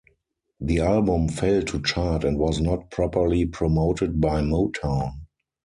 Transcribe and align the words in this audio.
The 0.59 0.79
album 0.79 1.27
failed 1.29 1.67
to 1.67 1.83
chart 1.83 2.23
and 2.23 2.39
was 2.39 2.59
not 2.59 2.89
properly 2.89 3.45
promoted 3.45 4.19
by 4.19 4.41
Motown. 4.41 5.11